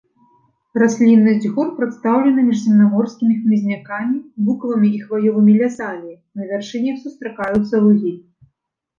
Расліннасць 0.83 1.43
гор 1.57 1.67
прадстаўлена 1.79 2.45
міжземнаморскімі 2.45 3.35
хмызнякамі, 3.41 4.17
букавымі 4.45 4.89
і 4.95 4.99
хваёвымі 5.03 5.53
лясамі, 5.59 6.11
на 6.41 6.49
вяршынях 6.53 6.95
сустракаюцца 7.03 7.75
лугі. 7.85 8.15